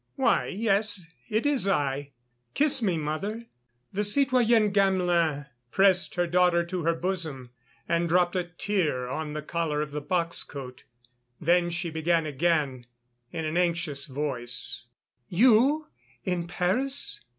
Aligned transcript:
"Why, 0.15 0.47
yes, 0.47 1.05
it 1.29 1.45
is 1.45 1.67
I. 1.67 2.09
Kiss 2.55 2.81
me, 2.81 2.97
mother." 2.97 3.45
The 3.93 4.01
citoyenne 4.03 4.71
Gamelin 4.73 5.45
pressed 5.69 6.15
her 6.15 6.25
daughter 6.25 6.65
to 6.65 6.81
her 6.85 6.95
bosom, 6.95 7.51
and 7.87 8.09
dropped 8.09 8.35
a 8.35 8.43
tear 8.43 9.07
on 9.07 9.33
the 9.33 9.43
collar 9.43 9.79
of 9.79 9.91
the 9.91 10.01
box 10.01 10.41
coat. 10.41 10.85
Then 11.39 11.69
she 11.69 11.91
began 11.91 12.25
again 12.25 12.87
in 13.31 13.45
an 13.45 13.57
anxious 13.57 14.07
voice: 14.07 14.87
"You, 15.29 15.85
in 16.23 16.47
Paris!..." 16.47 17.21